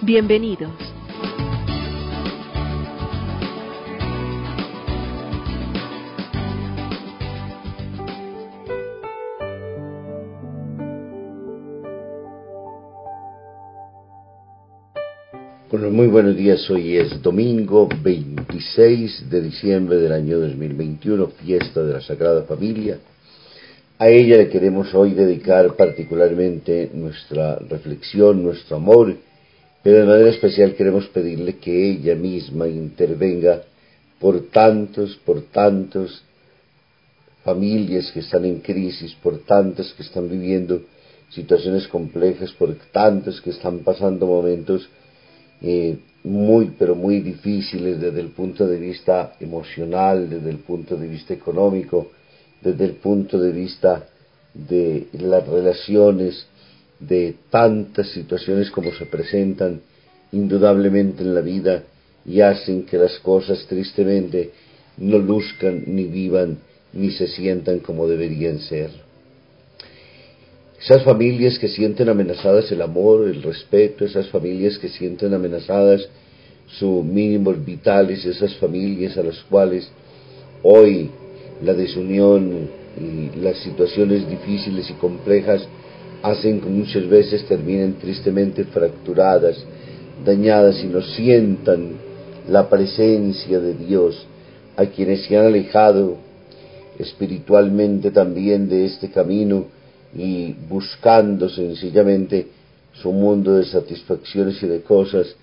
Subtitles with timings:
[0.00, 0.70] Bienvenidos.
[15.70, 16.70] Muy buenos días.
[16.70, 22.98] Hoy es domingo 26 de diciembre del año 2021, fiesta de la Sagrada Familia.
[23.98, 29.16] A ella le queremos hoy dedicar particularmente nuestra reflexión, nuestro amor,
[29.82, 33.62] pero de manera especial queremos pedirle que ella misma intervenga
[34.18, 36.22] por tantos, por tantos
[37.44, 40.82] familias que están en crisis, por tantas que están viviendo
[41.30, 44.88] situaciones complejas, por tantos que están pasando momentos
[45.60, 51.06] eh, muy, pero muy difíciles desde el punto de vista emocional, desde el punto de
[51.06, 52.10] vista económico,
[52.60, 54.08] desde el punto de vista
[54.52, 56.46] de las relaciones,
[57.00, 59.80] de tantas situaciones como se presentan
[60.32, 61.84] indudablemente en la vida
[62.26, 64.50] y hacen que las cosas tristemente
[64.98, 66.58] no luzcan, ni vivan,
[66.92, 68.90] ni se sientan como deberían ser.
[70.80, 76.08] Esas familias que sienten amenazadas el amor, el respeto, esas familias que sienten amenazadas
[76.66, 79.88] sus mínimos vitales, esas familias a las cuales
[80.62, 81.10] hoy
[81.62, 82.68] la desunión
[83.00, 85.66] y las situaciones difíciles y complejas
[86.22, 89.56] hacen que muchas veces terminen tristemente fracturadas,
[90.24, 91.92] dañadas y no sientan
[92.48, 94.26] la presencia de Dios
[94.76, 96.16] a quienes se han alejado
[96.98, 99.66] espiritualmente también de este camino
[100.16, 102.48] y buscando sencillamente
[102.94, 105.36] su mundo de satisfacciones y de cosas,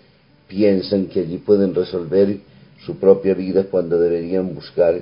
[0.47, 2.37] piensan que allí pueden resolver
[2.85, 4.99] su propia vida cuando deberían buscar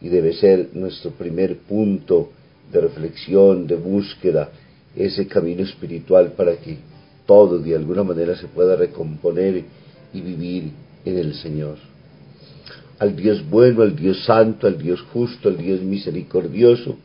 [0.00, 2.30] y debe ser nuestro primer punto
[2.72, 4.50] de reflexión, de búsqueda,
[4.96, 6.76] ese camino espiritual para que
[7.26, 9.64] todo de alguna manera se pueda recomponer
[10.12, 10.70] y vivir
[11.04, 11.76] en el Señor.
[12.98, 16.96] Al Dios bueno, al Dios santo, al Dios justo, al Dios misericordioso,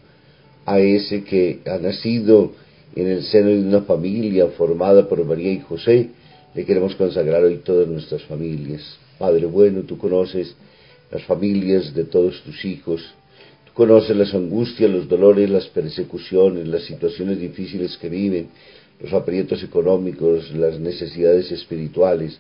[0.66, 2.52] a ese que ha nacido
[2.96, 6.09] en el seno de una familia formada por María y José,
[6.54, 8.81] le queremos consagrar hoy todas nuestras familias.
[9.18, 10.56] Padre bueno, tú conoces
[11.12, 13.02] las familias de todos tus hijos.
[13.78, 18.48] Tú conoces las angustias, los dolores, las persecuciones, las situaciones difíciles que viven,
[19.00, 22.40] los aprietos económicos, las necesidades espirituales,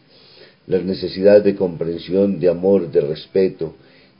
[0.65, 3.75] las necesidades de comprensión, de amor, de respeto,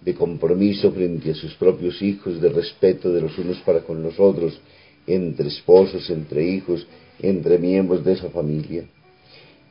[0.06, 4.20] de compromiso frente a sus propios hijos, de respeto de los unos para con los
[4.20, 4.62] otros,
[5.08, 6.86] entre esposos, entre hijos,
[7.20, 8.84] entre miembros de esa familia.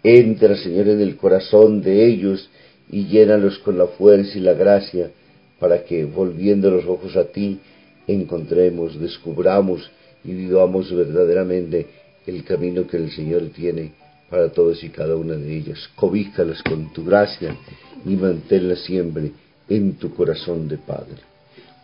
[0.02, 2.50] Entra, Señor, en el corazón de ellos
[2.90, 5.12] y llénalos con la fuerza y la gracia
[5.58, 7.60] para que, volviendo los ojos a ti,
[8.06, 9.90] encontremos, descubramos
[10.24, 11.86] y vivamos verdaderamente
[12.26, 13.92] el camino que el Señor tiene
[14.28, 15.88] para todos y cada una de ellas.
[15.94, 17.56] Cobíjalas con tu gracia
[18.04, 19.32] y manténlas siempre
[19.68, 21.16] en tu corazón de Padre.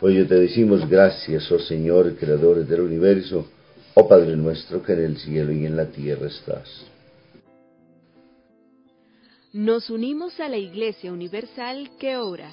[0.00, 3.46] Por ello te decimos gracias, oh Señor, Creador del universo,
[3.94, 6.86] oh Padre nuestro que en el cielo y en la tierra estás.
[9.52, 12.52] Nos unimos a la Iglesia Universal que ora.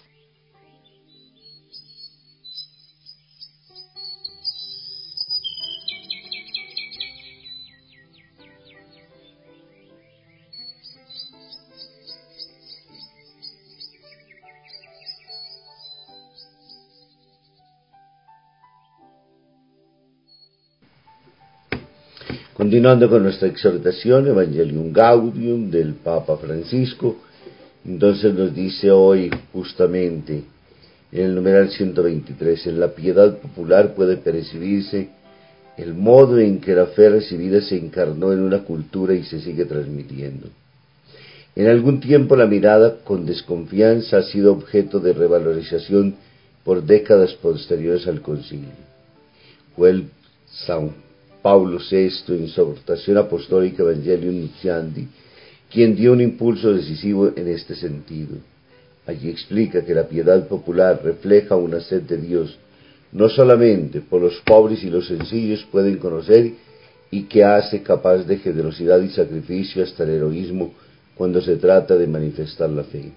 [22.61, 27.15] Continuando con nuestra exhortación, Evangelium Gaudium del Papa Francisco,
[27.83, 30.43] entonces nos dice hoy justamente
[31.11, 35.09] en el numeral 123, en la piedad popular puede percibirse
[35.75, 39.65] el modo en que la fe recibida se encarnó en una cultura y se sigue
[39.65, 40.47] transmitiendo.
[41.55, 46.13] En algún tiempo la mirada con desconfianza ha sido objeto de revalorización
[46.63, 48.69] por décadas posteriores al concilio.
[49.75, 50.09] Fue el
[51.41, 55.07] Pablo VI en su aportación apostólica Evangelium Nunciandi
[55.71, 58.35] quien dio un impulso decisivo en este sentido.
[59.07, 62.57] Allí explica que la piedad popular refleja una sed de Dios,
[63.13, 66.51] no solamente por los pobres y los sencillos pueden conocer
[67.09, 70.73] y que hace capaz de generosidad y sacrificio hasta el heroísmo
[71.15, 73.11] cuando se trata de manifestar la fe.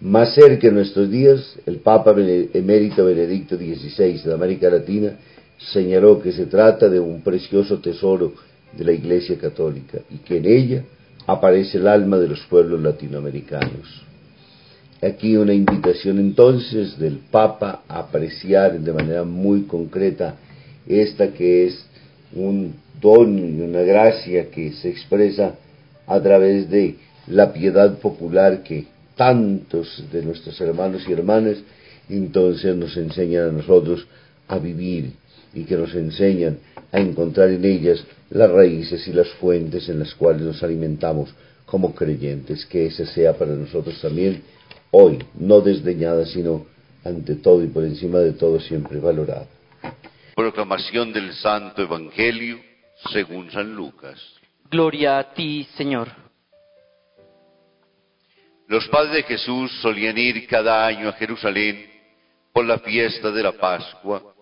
[0.00, 5.16] Más cerca en nuestros días, el Papa emérito Benedicto XVI de América Latina
[5.58, 8.34] señaló que se trata de un precioso tesoro
[8.72, 10.84] de la Iglesia Católica y que en ella
[11.26, 14.02] aparece el alma de los pueblos latinoamericanos.
[15.02, 20.36] Aquí una invitación entonces del Papa a apreciar de manera muy concreta
[20.86, 21.86] esta que es
[22.34, 25.56] un don y una gracia que se expresa
[26.06, 26.96] a través de
[27.26, 28.86] la piedad popular que
[29.16, 31.58] tantos de nuestros hermanos y hermanas
[32.08, 34.06] entonces nos enseñan a nosotros
[34.48, 35.12] a vivir
[35.54, 36.58] y que nos enseñan
[36.92, 41.34] a encontrar en ellas las raíces y las fuentes en las cuales nos alimentamos
[41.66, 44.42] como creyentes, que ese sea para nosotros también
[44.90, 46.66] hoy, no desdeñada, sino
[47.04, 49.46] ante todo y por encima de todo siempre valorada.
[50.34, 52.58] Proclamación del Santo Evangelio
[53.12, 54.20] según San Lucas.
[54.70, 56.08] Gloria a ti, Señor.
[58.66, 61.86] Los padres de Jesús solían ir cada año a Jerusalén
[62.52, 64.33] por la fiesta de la Pascua.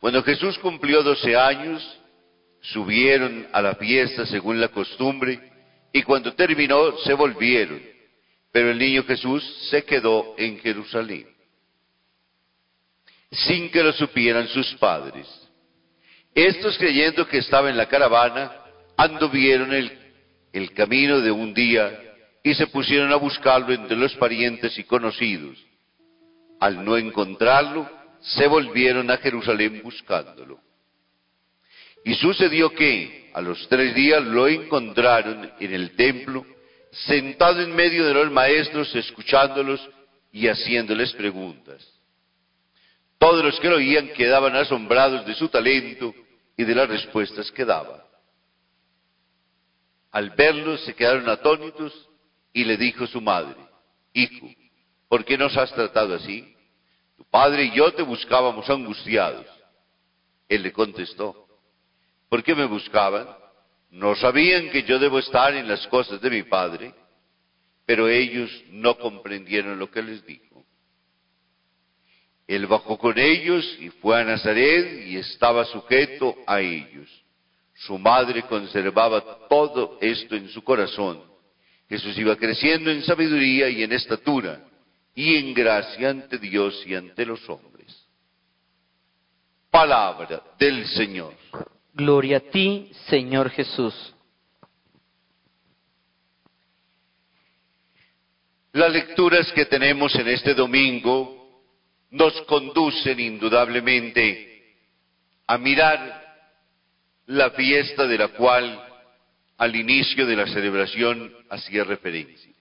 [0.00, 1.98] Cuando Jesús cumplió doce años,
[2.60, 5.40] subieron a la fiesta según la costumbre
[5.92, 7.80] y cuando terminó se volvieron.
[8.52, 11.26] Pero el niño Jesús se quedó en Jerusalén,
[13.30, 15.26] sin que lo supieran sus padres.
[16.34, 18.52] Estos creyendo que estaba en la caravana,
[18.96, 22.00] anduvieron el, camino de un día
[22.42, 25.58] y se pusieron a buscarlo entre los parientes y conocidos.
[26.60, 27.88] Al no encontrarlo,
[28.20, 30.60] se volvieron a Jerusalén buscándolo.
[32.04, 36.44] Y sucedió que a los tres días lo encontraron en el templo,
[36.90, 39.88] sentado en medio de los maestros, escuchándolos
[40.32, 41.86] y haciéndoles preguntas.
[43.18, 46.14] Todos los que lo oían quedaban asombrados de su talento
[46.56, 48.04] y de las respuestas que daba.
[50.12, 52.08] Al verlo se quedaron atónitos
[52.52, 53.56] y le dijo su madre,
[54.14, 54.48] Hijo,
[55.08, 56.56] ¿por qué nos has tratado así?
[57.18, 59.44] Tu padre y yo te buscábamos angustiados.
[60.48, 61.48] Él le contestó,
[62.28, 63.26] ¿Por qué me buscaban?
[63.90, 66.94] No sabían que yo debo estar en las cosas de mi Padre,
[67.84, 70.64] pero ellos no comprendieron lo que les dijo.
[72.46, 77.08] Él bajó con ellos y fue a Nazaret y estaba sujeto a ellos.
[77.74, 81.22] Su madre conservaba todo esto en su corazón.
[81.88, 84.67] Jesús iba creciendo en sabiduría y en estatura
[85.18, 88.06] y en gracia ante Dios y ante los hombres.
[89.68, 91.34] Palabra del Señor.
[91.92, 94.14] Gloria a ti, Señor Jesús.
[98.74, 101.64] Las lecturas que tenemos en este domingo
[102.10, 104.76] nos conducen indudablemente
[105.48, 106.46] a mirar
[107.26, 108.86] la fiesta de la cual
[109.56, 112.57] al inicio de la celebración hacía referencia.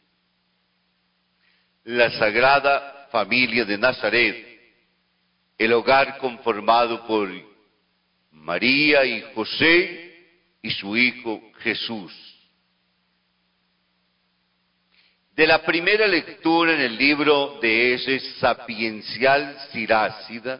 [1.87, 4.45] La Sagrada Familia de Nazaret,
[5.57, 7.29] el hogar conformado por
[8.29, 10.13] María y José
[10.61, 12.11] y su hijo Jesús.
[15.33, 20.59] De la primera lectura en el libro de ese sapiencial Sirácida,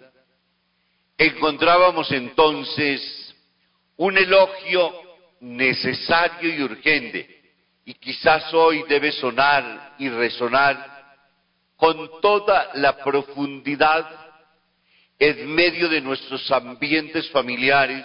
[1.17, 3.35] encontrábamos entonces
[3.97, 4.93] un elogio
[5.41, 7.41] necesario y urgente,
[7.83, 10.96] y quizás hoy debe sonar y resonar
[11.77, 14.05] con toda la profundidad
[15.19, 18.03] en medio de nuestros ambientes familiares,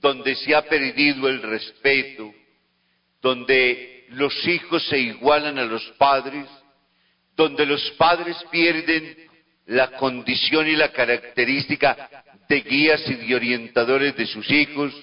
[0.00, 2.32] donde se ha perdido el respeto,
[3.20, 6.46] donde los hijos se igualan a los padres,
[7.36, 9.16] donde los padres pierden
[9.66, 12.08] la condición y la característica
[12.48, 14.94] de guías y de orientadores de sus hijos,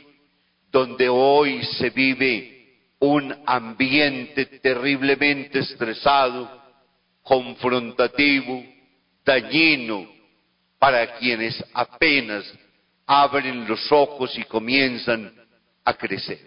[0.71, 2.55] donde hoy se vive
[2.99, 6.64] un ambiente terriblemente estresado,
[7.25, 8.63] confrontativo,
[9.25, 10.07] dañino,
[10.77, 12.45] para quienes apenas
[13.07, 15.33] abren los ojos y comienzan
[15.83, 16.39] a crecer.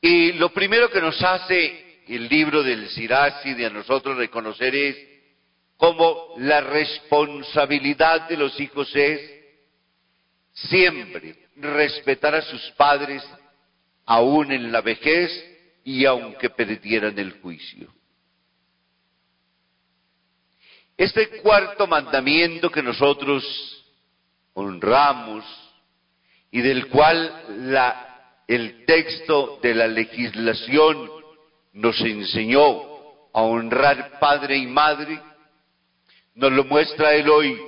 [0.00, 4.96] Y lo primero que nos hace el libro del Sirasi de a nosotros reconocer es
[5.76, 9.20] cómo la responsabilidad de los hijos es
[10.54, 13.22] siempre respetar a sus padres
[14.06, 15.51] aún en la vejez
[15.84, 17.88] y aunque perdieran el juicio.
[20.96, 23.44] Este cuarto mandamiento que nosotros
[24.54, 25.44] honramos
[26.50, 27.32] y del cual
[28.46, 31.10] el texto de la legislación
[31.72, 32.92] nos enseñó
[33.32, 35.18] a honrar padre y madre,
[36.34, 37.58] nos lo muestra él hoy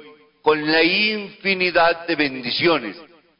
[0.43, 2.97] con la infinidad de bendiciones.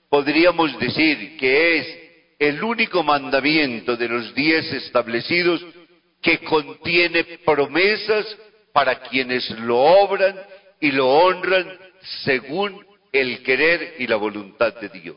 [0.09, 2.04] Podríamos decir que es
[2.49, 5.65] el único mandamiento de los diez establecidos
[6.21, 8.27] que contiene promesas
[8.73, 10.37] para quienes lo obran
[10.81, 11.79] y lo honran
[12.25, 15.17] según el querer y la voluntad de Dios.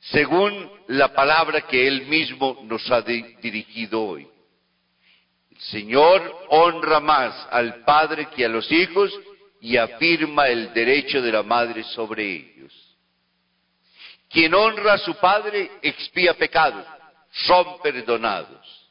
[0.00, 4.28] Según la palabra que Él mismo nos ha dirigido hoy.
[5.50, 9.12] El Señor honra más al Padre que a los hijos
[9.60, 12.83] y afirma el derecho de la madre sobre ellos.
[14.34, 16.84] Quien honra a su Padre expía pecados,
[17.30, 18.90] son perdonados.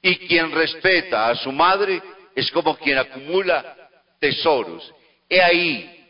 [0.00, 2.02] Y quien respeta a su madre
[2.34, 3.76] es como quien acumula
[4.18, 4.90] tesoros.
[5.28, 6.06] He ahí,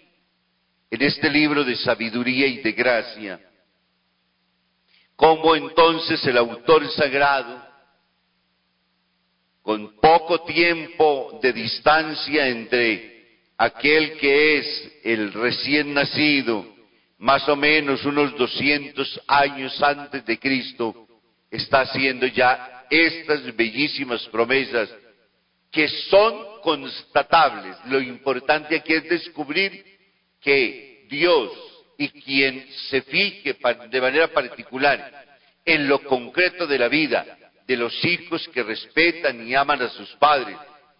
[0.92, 3.40] en este libro de sabiduría y de gracia,
[5.16, 7.66] cómo entonces el autor sagrado,
[9.60, 16.73] con poco tiempo de distancia entre aquel que es el recién nacido,
[17.18, 21.06] más o menos unos 200 años antes de Cristo,
[21.50, 24.90] está haciendo ya estas bellísimas promesas
[25.70, 27.76] que son constatables.
[27.86, 29.84] Lo importante aquí es descubrir
[30.40, 31.50] que Dios
[31.98, 33.56] y quien se fije
[33.90, 35.24] de manera particular
[35.64, 40.10] en lo concreto de la vida, de los hijos que respetan y aman a sus
[40.16, 40.56] padres,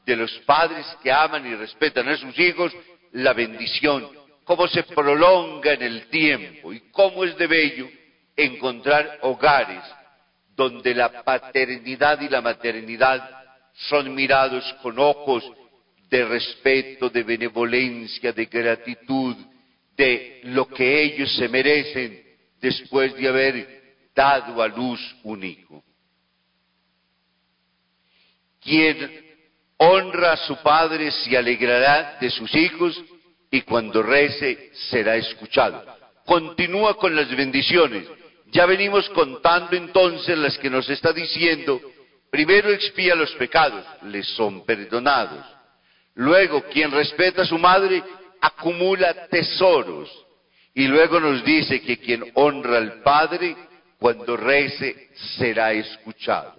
[0.07, 2.73] de los padres que aman y respetan a sus hijos,
[3.13, 4.09] la bendición,
[4.45, 7.89] cómo se prolonga en el tiempo y cómo es de bello
[8.37, 9.83] encontrar hogares
[10.55, 13.29] donde la paternidad y la maternidad
[13.73, 15.45] son mirados con ojos
[16.09, 19.37] de respeto, de benevolencia, de gratitud,
[19.97, 22.23] de lo que ellos se merecen
[22.61, 23.83] después de haber
[24.15, 25.83] dado a luz un hijo.
[28.61, 29.25] Quien
[29.77, 33.03] honra a su padre se alegrará de sus hijos
[33.55, 35.85] y cuando rece será escuchado.
[36.25, 38.07] Continúa con las bendiciones
[38.55, 41.81] ya venimos contando entonces las que nos está diciendo,
[42.31, 45.45] primero expía los pecados, les son perdonados.
[46.15, 48.01] Luego, quien respeta a su madre
[48.41, 50.09] acumula tesoros.
[50.73, 53.57] Y luego nos dice que quien honra al Padre,
[53.99, 56.55] cuando rece, será escuchado.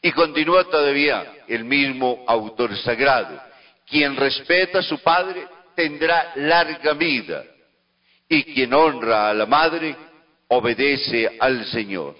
[0.00, 3.40] Y continúa todavía el mismo autor sagrado.
[3.86, 7.44] Quien respeta a su Padre tendrá larga vida.
[8.28, 9.94] Y quien honra a la Madre
[10.48, 12.16] obedece al Señor.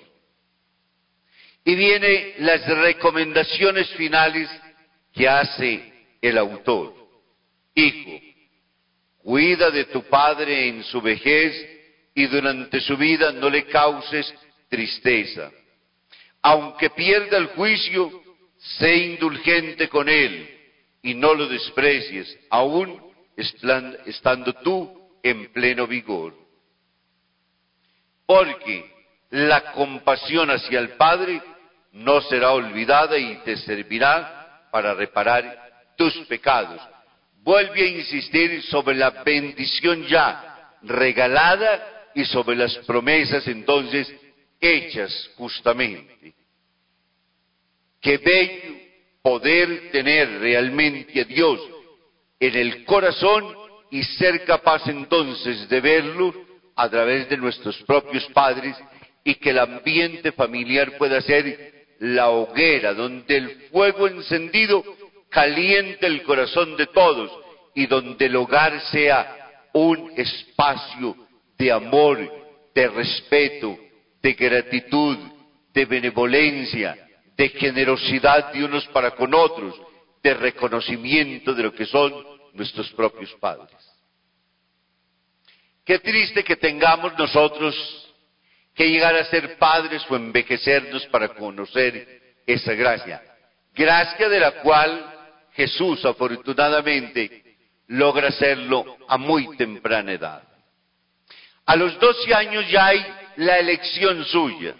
[1.64, 4.50] Y vienen las recomendaciones finales
[5.12, 6.94] que hace el autor.
[7.74, 8.20] Hijo,
[9.22, 11.54] cuida de tu padre en su vejez
[12.14, 14.32] y durante su vida no le causes
[14.68, 15.50] tristeza.
[16.42, 18.22] Aunque pierda el juicio,
[18.58, 20.53] sé indulgente con él
[21.04, 23.00] y no lo desprecies, aún
[23.36, 26.44] estando tú en pleno vigor
[28.26, 28.90] porque
[29.30, 31.42] la compasión hacia el Padre
[31.92, 36.80] no será olvidada y te servirá para reparar tus pecados.
[37.42, 44.12] Vuelve a insistir sobre la bendición ya regalada y sobre las promesas entonces
[44.60, 46.34] hechas justamente.
[48.00, 48.83] Qué bello
[49.24, 51.58] poder tener realmente a Dios
[52.38, 53.56] en el corazón
[53.90, 56.34] y ser capaz entonces de verlo
[56.76, 58.76] a través de nuestros propios padres
[59.24, 64.84] y que el ambiente familiar pueda ser la hoguera donde el fuego encendido
[65.30, 67.30] caliente el corazón de todos
[67.74, 71.16] y donde el hogar sea un espacio
[71.56, 72.30] de amor,
[72.74, 73.78] de respeto,
[74.20, 75.16] de gratitud,
[75.72, 77.03] de benevolencia,
[77.36, 79.74] de generosidad de unos para con otros,
[80.22, 82.12] de reconocimiento de lo que son
[82.54, 83.76] nuestros propios padres.
[85.84, 87.74] Qué triste que tengamos nosotros
[88.74, 93.22] que llegar a ser padres o envejecernos para conocer esa gracia.
[93.74, 95.14] Gracia de la cual
[95.52, 97.56] Jesús afortunadamente
[97.88, 100.42] logra hacerlo a muy temprana edad.
[101.66, 104.74] A los 12 años ya hay la elección suya.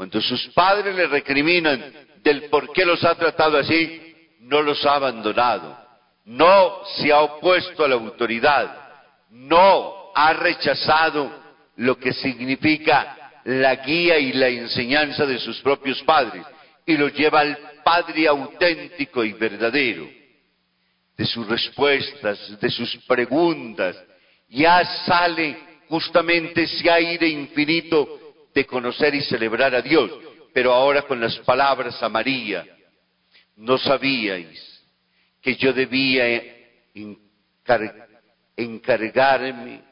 [0.00, 1.92] Cuando sus padres le recriminan
[2.24, 4.00] del por qué los ha tratado así,
[4.38, 5.76] no los ha abandonado,
[6.24, 8.78] no se ha opuesto a la autoridad,
[9.28, 11.30] no ha rechazado
[11.76, 16.46] lo que significa la guía y la enseñanza de sus propios padres
[16.86, 20.08] y lo lleva al Padre auténtico y verdadero.
[21.14, 24.02] De sus respuestas, de sus preguntas,
[24.48, 25.58] ya sale
[25.90, 28.19] justamente ese aire infinito
[28.54, 30.10] de conocer y celebrar a Dios,
[30.52, 32.66] pero ahora con las palabras a María,
[33.56, 34.84] no sabíais
[35.40, 36.42] que yo debía
[38.56, 39.82] encargarme,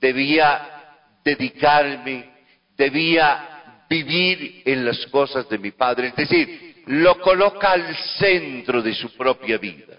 [0.00, 2.30] debía dedicarme,
[2.76, 8.94] debía vivir en las cosas de mi Padre, es decir, lo coloca al centro de
[8.94, 9.98] su propia vida.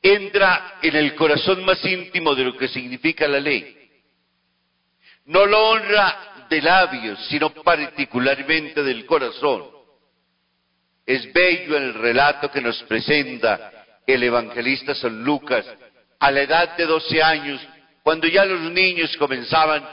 [0.00, 3.81] Entra en el corazón más íntimo de lo que significa la ley.
[5.26, 9.64] No lo honra de labios, sino particularmente del corazón.
[11.06, 13.70] Es bello el relato que nos presenta
[14.06, 15.64] el evangelista San Lucas
[16.18, 17.60] a la edad de 12 años,
[18.02, 19.84] cuando ya los niños comenzaban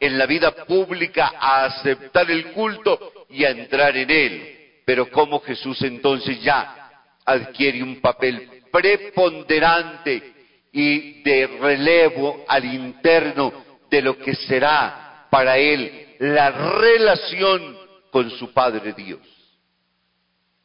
[0.00, 4.82] en la vida pública a aceptar el culto y a entrar en él.
[4.84, 6.90] Pero como Jesús entonces ya
[7.24, 10.34] adquiere un papel preponderante
[10.72, 17.76] y de relevo al interno de lo que será para él la relación
[18.10, 19.20] con su Padre Dios.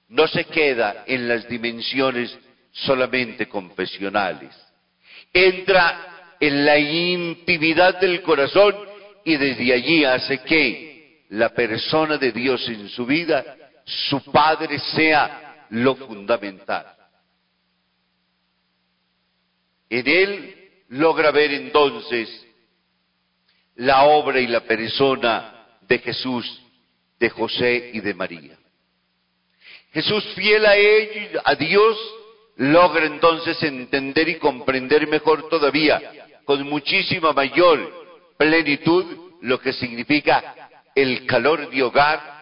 [0.09, 2.37] No se queda en las dimensiones
[2.71, 4.55] solamente confesionales.
[5.33, 8.75] Entra en la intimidad del corazón
[9.23, 15.65] y desde allí hace que la persona de Dios en su vida, su Padre, sea
[15.69, 16.85] lo fundamental.
[19.89, 22.42] En él logra ver entonces
[23.75, 26.61] la obra y la persona de Jesús,
[27.19, 28.57] de José y de María.
[29.91, 31.97] Jesús fiel a ellos, a Dios,
[32.57, 36.01] logra entonces entender y comprender mejor todavía,
[36.45, 38.03] con muchísima mayor
[38.37, 39.05] plenitud,
[39.41, 42.33] lo que significa el calor de hogar,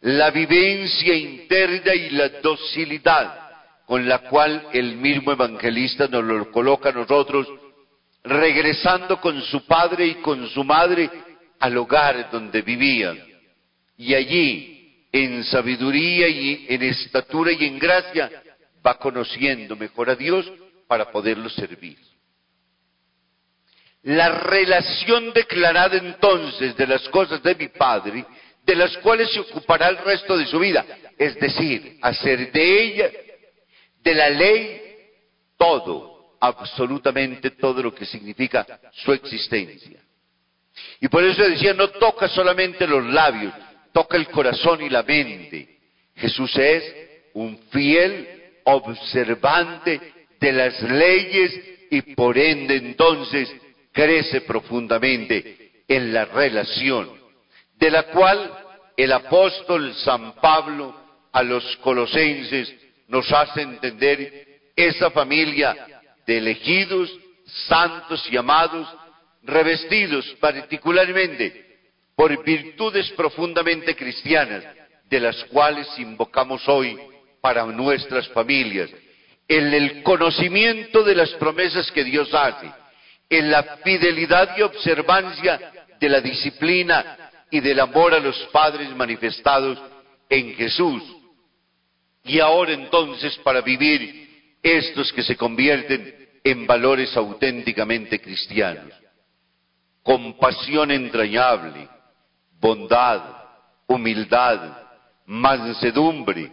[0.00, 3.44] la vivencia interna y la docilidad
[3.86, 7.46] con la cual el mismo evangelista nos lo coloca a nosotros,
[8.24, 11.10] regresando con su padre y con su madre
[11.60, 13.22] al hogar donde vivían.
[13.98, 18.30] Y allí, en sabiduría y en estatura y en gracia,
[18.84, 20.50] va conociendo mejor a Dios
[20.88, 21.98] para poderlo servir.
[24.02, 28.24] La relación declarada entonces de las cosas de mi Padre,
[28.64, 30.84] de las cuales se ocupará el resto de su vida,
[31.18, 33.10] es decir, hacer de ella
[34.02, 34.80] de la ley
[35.56, 36.13] todo,
[36.46, 40.00] absolutamente todo lo que significa su existencia.
[41.00, 43.54] Y por eso decía, no toca solamente los labios,
[43.92, 45.78] toca el corazón y la mente.
[46.16, 46.84] Jesús es
[47.34, 48.28] un fiel
[48.64, 50.00] observante
[50.40, 53.54] de las leyes y por ende entonces
[53.92, 57.10] crece profundamente en la relación,
[57.76, 58.50] de la cual
[58.96, 60.94] el apóstol San Pablo
[61.32, 62.74] a los colosenses
[63.08, 64.44] nos hace entender
[64.76, 65.93] esa familia
[66.26, 67.10] de elegidos,
[67.68, 68.88] santos y amados,
[69.42, 71.64] revestidos particularmente
[72.16, 74.64] por virtudes profundamente cristianas,
[75.08, 76.98] de las cuales invocamos hoy
[77.40, 78.90] para nuestras familias,
[79.46, 82.70] en el conocimiento de las promesas que Dios hace,
[83.28, 87.18] en la fidelidad y observancia de la disciplina
[87.50, 89.78] y del amor a los padres manifestados
[90.28, 91.02] en Jesús,
[92.24, 94.23] y ahora entonces para vivir
[94.64, 98.92] estos que se convierten en valores auténticamente cristianos.
[100.02, 101.88] Compasión entrañable,
[102.58, 103.22] bondad,
[103.86, 104.78] humildad,
[105.26, 106.50] mansedumbre,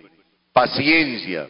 [0.52, 1.48] paciencia,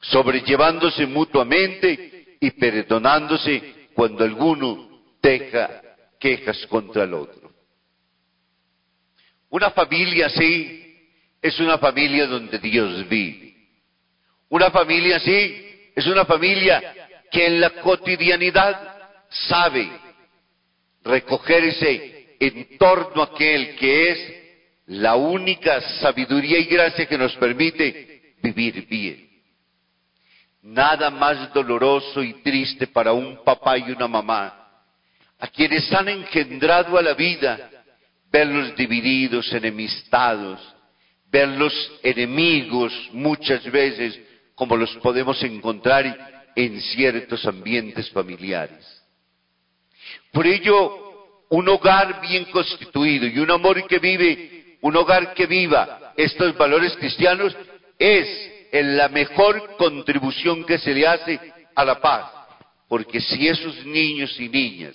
[0.00, 5.82] sobrellevándose mutuamente y perdonándose cuando alguno deja
[6.18, 7.52] quejas contra el otro.
[9.50, 10.80] Una familia así
[11.40, 13.54] es una familia donde Dios vive.
[14.48, 15.69] Una familia así
[16.00, 16.82] es una familia
[17.30, 19.88] que en la cotidianidad sabe
[21.04, 24.34] recogerse en torno a aquel que es
[24.86, 29.28] la única sabiduría y gracia que nos permite vivir bien.
[30.62, 34.68] Nada más doloroso y triste para un papá y una mamá,
[35.38, 37.70] a quienes han engendrado a la vida,
[38.32, 40.60] verlos divididos, enemistados,
[41.30, 44.18] verlos enemigos muchas veces
[44.60, 49.02] como los podemos encontrar en ciertos ambientes familiares.
[50.30, 56.12] Por ello, un hogar bien constituido y un amor que vive, un hogar que viva
[56.14, 57.56] estos valores cristianos
[57.98, 58.28] es
[58.70, 61.40] la mejor contribución que se le hace
[61.74, 62.30] a la paz.
[62.86, 64.94] Porque si esos niños y niñas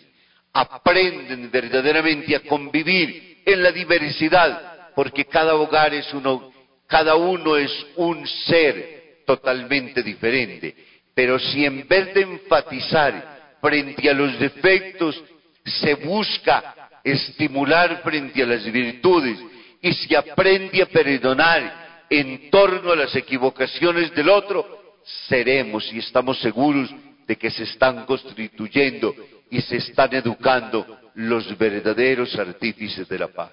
[0.54, 6.54] aprenden verdaderamente a convivir en la diversidad, porque cada hogar es uno,
[6.86, 8.94] cada uno es un ser
[9.26, 10.76] totalmente diferente.
[11.14, 15.22] Pero si en vez de enfatizar frente a los defectos,
[15.64, 19.40] se busca estimular frente a las virtudes
[19.82, 26.40] y se aprende a perdonar en torno a las equivocaciones del otro, seremos y estamos
[26.40, 26.94] seguros
[27.28, 29.16] de que se están constituyendo
[29.50, 30.86] y se están educando
[31.16, 33.52] los verdaderos artífices de la paz.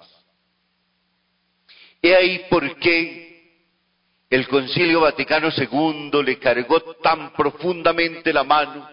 [2.01, 3.32] He ahí por qué
[4.33, 8.89] el Concilio Vaticano II le cargó tan profundamente la mano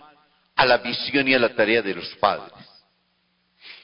[0.53, 2.51] a la visión y a la tarea de los padres.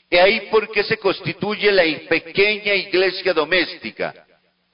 [0.09, 4.13] He ahí por qué se constituye la pequeña iglesia doméstica,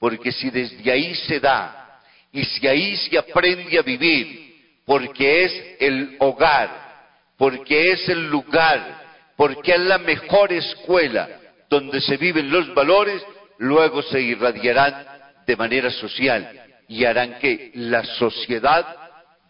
[0.00, 2.00] porque si desde ahí se da
[2.32, 9.04] y si ahí se aprende a vivir, porque es el hogar, porque es el lugar,
[9.36, 11.28] porque es la mejor escuela
[11.70, 13.22] donde se viven los valores,
[13.58, 15.06] luego se irradiarán
[15.46, 16.61] de manera social
[16.92, 18.84] y harán que la sociedad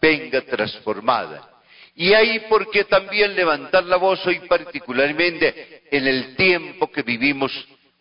[0.01, 1.49] venga transformada.
[1.93, 7.51] Y ahí porque también levantar la voz hoy particularmente en el tiempo que vivimos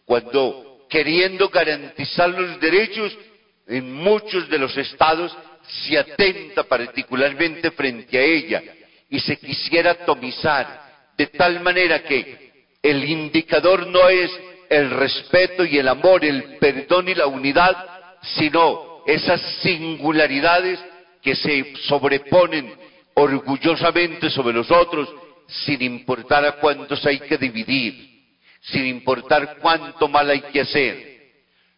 [0.05, 3.19] cuando queriendo garantizar los derechos
[3.67, 8.63] en muchos de los estados se atenta particularmente frente a ella
[9.11, 14.31] y se quisiera atomizar de tal manera que el indicador no es
[14.71, 17.77] el respeto y el amor, el perdón y la unidad,
[18.23, 20.79] sino esas singularidades
[21.23, 22.75] que se sobreponen
[23.15, 25.09] orgullosamente sobre los otros,
[25.47, 28.27] sin importar a cuántos hay que dividir,
[28.61, 31.13] sin importar cuánto mal hay que hacer.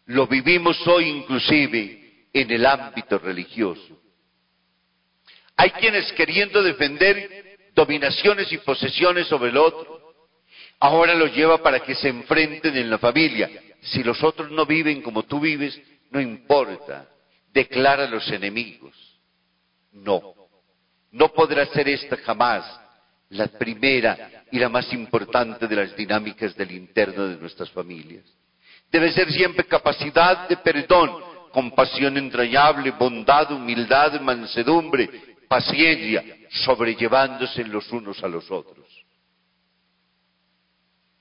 [0.07, 3.99] Lo vivimos hoy inclusive en el ámbito religioso.
[5.57, 10.13] Hay quienes queriendo defender dominaciones y posesiones sobre el otro,
[10.79, 13.49] ahora los lleva para que se enfrenten en la familia.
[13.81, 15.79] Si los otros no viven como tú vives,
[16.11, 17.07] no importa,
[17.55, 18.93] declara los enemigos.
[19.93, 20.35] No,
[21.11, 22.81] no podrá ser esta jamás
[23.29, 28.25] la primera y la más importante de las dinámicas del interno de nuestras familias.
[28.91, 31.11] Debe ser siempre capacidad de perdón,
[31.51, 35.09] compasión entrañable, bondad, humildad, mansedumbre,
[35.47, 38.85] paciencia, sobrellevándose los unos a los otros.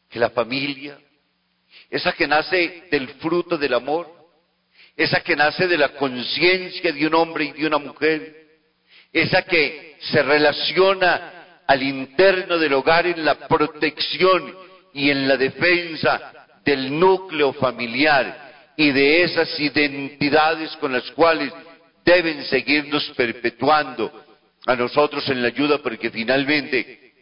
[0.09, 0.99] Que la familia,
[1.89, 4.24] esa que nace del fruto del amor,
[4.97, 8.45] esa que nace de la conciencia de un hombre y de una mujer,
[9.13, 14.55] esa que se relaciona al interno del hogar en la protección
[14.93, 16.33] y en la defensa
[16.65, 21.53] del núcleo familiar y de esas identidades con las cuales
[22.05, 24.25] deben seguirnos perpetuando
[24.67, 27.13] a nosotros en la ayuda porque finalmente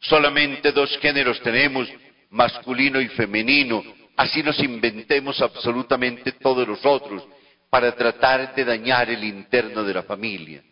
[0.00, 1.88] solamente dos géneros tenemos,
[2.30, 3.82] masculino y femenino,
[4.16, 7.26] así nos inventemos absolutamente todos los otros
[7.70, 10.62] para tratar de dañar el interno de la familia.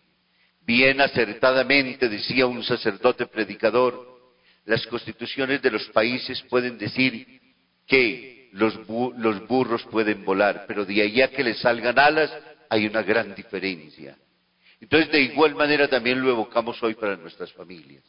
[0.64, 4.12] Bien acertadamente decía un sacerdote predicador,
[4.64, 7.40] las constituciones de los países pueden decir
[7.86, 12.32] que los, burros pueden volar, pero de allá que les salgan alas
[12.68, 14.16] hay una gran diferencia.
[14.80, 18.04] Entonces, de igual manera también lo evocamos hoy para nuestras familias.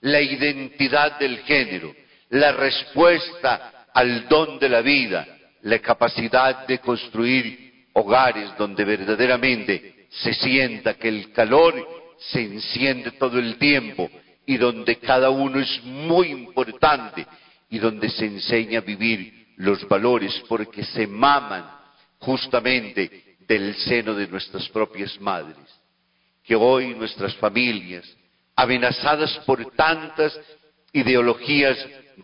[0.00, 1.94] La identidad del género,
[2.30, 5.26] la respuesta al don de la vida,
[5.62, 11.74] la capacidad de construir hogares donde verdaderamente se sienta que el calor
[12.18, 14.10] se enciende todo el tiempo
[14.46, 17.26] y donde cada uno es muy importante
[17.70, 21.64] y donde se enseña a vivir los valores porque se maman
[22.18, 25.56] justamente del seno de nuestras propias madres.
[26.44, 28.04] Que hoy nuestras familias,
[28.56, 30.38] amenazadas por tantas
[30.92, 31.78] ideologías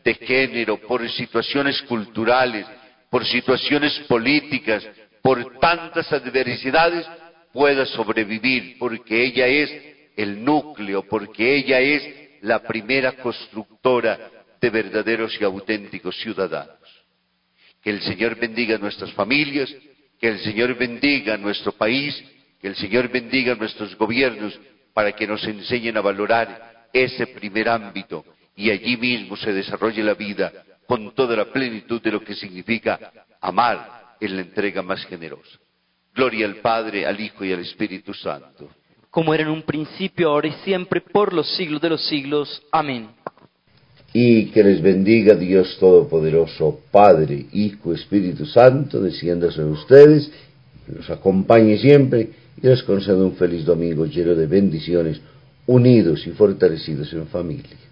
[0.04, 2.66] de género, por situaciones culturales,
[3.10, 4.86] por situaciones políticas,
[5.22, 7.06] por tantas adversidades,
[7.52, 9.70] pueda sobrevivir, porque ella es
[10.16, 12.02] el núcleo, porque ella es
[12.42, 16.76] la primera constructora de verdaderos y auténticos ciudadanos.
[17.82, 19.72] Que el Señor bendiga nuestras familias,
[20.20, 22.14] que el Señor bendiga nuestro país,
[22.60, 24.58] que el Señor bendiga nuestros gobiernos
[24.92, 28.24] para que nos enseñen a valorar ese primer ámbito
[28.58, 30.52] y allí mismo se desarrolle la vida
[30.86, 35.58] con toda la plenitud de lo que significa amar en la entrega más generosa.
[36.12, 38.68] Gloria al Padre, al Hijo y al Espíritu Santo.
[39.10, 42.62] como era en un principio, ahora y siempre, por los siglos de los siglos.
[42.70, 43.08] Amén.
[44.12, 50.30] Y que les bendiga Dios Todopoderoso, Padre, Hijo, Espíritu Santo, descienda sobre ustedes,
[50.88, 55.20] los acompañe siempre y les conceda un feliz domingo lleno de bendiciones,
[55.66, 57.87] unidos y fortalecidos en familia.